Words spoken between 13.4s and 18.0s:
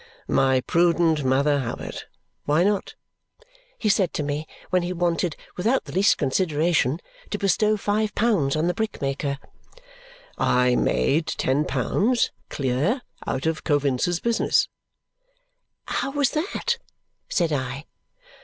of Coavinses' business." "How was that?" said I.